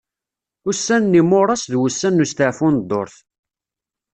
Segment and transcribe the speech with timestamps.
[0.69, 3.15] Ussan n yimuras d wussan n ustaɛfu n ddurt.